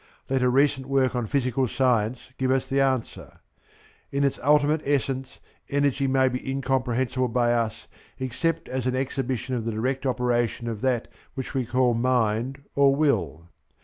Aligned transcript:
Let 0.31 0.41
a 0.41 0.49
recent 0.49 0.87
work 0.87 1.15
on 1.15 1.27
physical 1.27 1.67
science 1.67 2.31
give 2.39 2.49
us 2.49 2.67
the 2.67 2.81
answer; 2.81 3.39
"In 4.11 4.23
its 4.23 4.39
ultimate 4.41 4.81
essence, 4.83 5.39
energy 5.69 6.07
may 6.07 6.27
be 6.27 6.43
incomprehensible 6.49 7.27
by 7.27 7.53
us 7.53 7.87
except 8.17 8.67
as 8.67 8.87
an 8.87 8.95
exhibition 8.95 9.53
of 9.53 9.63
the 9.63 9.71
direct 9.71 10.07
operation 10.07 10.67
of 10.67 10.81
that 10.81 11.07
which 11.35 11.53
we 11.53 11.67
call 11.67 11.93
Mind 11.93 12.63
or 12.73 12.95
Will." 12.95 13.49